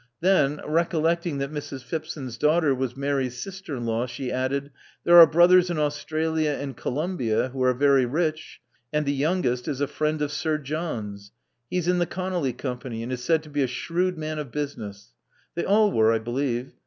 Then, 0.19 0.61
recollecting 0.65 1.37
that 1.37 1.51
Mrs. 1.51 1.83
Phipson's 1.83 2.35
daughter 2.35 2.73
was 2.73 2.97
Mary's 2.97 3.39
sister 3.39 3.75
in 3.75 3.85
law, 3.85 4.07
she 4.07 4.31
added, 4.31 4.71
There 5.03 5.19
are 5.19 5.27
brothers 5.27 5.69
in 5.69 5.77
Australia 5.77 6.57
and 6.59 6.75
Columbia 6.75 7.49
who 7.49 7.61
are 7.61 7.75
very 7.75 8.07
rich; 8.07 8.61
and 8.91 9.05
the 9.05 9.13
youngest 9.13 9.67
is 9.67 9.79
a 9.79 9.85
friend 9.85 10.19
of 10.23 10.31
Sir 10.31 10.57
John's. 10.57 11.33
He's 11.69 11.87
in 11.87 11.99
the 11.99 12.07
Conolly 12.07 12.53
Company, 12.53 13.03
and 13.03 13.11
is 13.11 13.23
said 13.23 13.43
to 13.43 13.49
be 13.51 13.61
a 13.61 13.67
shrewd 13.67 14.17
man 14.17 14.39
of 14.39 14.51
business. 14.51 15.13
They 15.53 15.65
all 15.65 15.91
were, 15.91 16.11
I 16.11 16.17
believe. 16.17 16.73